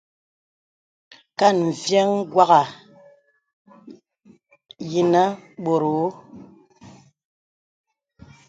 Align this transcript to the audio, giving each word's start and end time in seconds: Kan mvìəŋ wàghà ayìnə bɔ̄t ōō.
Kan 1.39 1.55
mvìəŋ 1.69 2.09
wàghà 2.35 2.61
ayìnə 4.81 5.23
bɔ̄t 5.63 5.83
ōō. 6.01 6.07